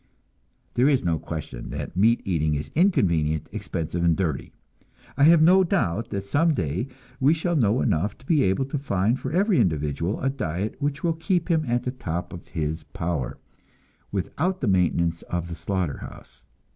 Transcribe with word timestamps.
There 0.73 0.89
is 0.89 1.05
no 1.05 1.19
question 1.19 1.69
that 1.69 1.95
meat 1.95 2.23
eating 2.25 2.55
is 2.55 2.71
inconvenient, 2.73 3.47
expensive, 3.51 4.03
and 4.03 4.17
dirty. 4.17 4.51
I 5.15 5.25
have 5.25 5.43
no 5.43 5.63
doubt 5.63 6.09
that 6.09 6.23
some 6.23 6.55
day 6.55 6.87
we 7.19 7.35
shall 7.35 7.55
know 7.55 7.81
enough 7.81 8.17
to 8.17 8.25
be 8.25 8.41
able 8.41 8.65
to 8.65 8.79
find 8.79 9.19
for 9.19 9.31
every 9.31 9.59
individual 9.59 10.19
a 10.19 10.31
diet 10.31 10.75
which 10.81 11.03
will 11.03 11.13
keep 11.13 11.49
him 11.49 11.65
at 11.67 11.83
the 11.83 11.91
top 11.91 12.33
of 12.33 12.47
his 12.47 12.81
power, 12.83 13.37
without 14.11 14.59
the 14.59 14.67
maintenance 14.67 15.21
of 15.29 15.49
the 15.49 15.55
slaughter 15.55 15.99
house. 15.99 16.47